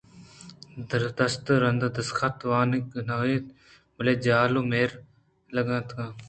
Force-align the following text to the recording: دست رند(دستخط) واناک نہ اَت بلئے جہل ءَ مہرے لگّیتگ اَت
دست 1.17 1.45
رند(دستخط) 1.63 2.37
واناک 2.49 2.85
نہ 3.07 3.15
اَت 3.29 3.45
بلئے 3.95 4.13
جہل 4.23 4.53
ءَ 4.59 4.69
مہرے 4.69 4.95
لگّیتگ 5.55 5.97
اَت 6.05 6.19